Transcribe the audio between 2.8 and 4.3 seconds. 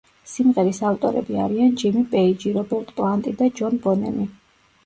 პლანტი და ჯონ ბონემი.